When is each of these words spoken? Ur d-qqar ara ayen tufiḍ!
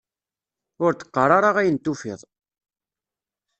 Ur 0.83 0.91
d-qqar 0.93 1.29
ara 1.37 1.51
ayen 1.59 1.77
tufiḍ! 1.77 2.19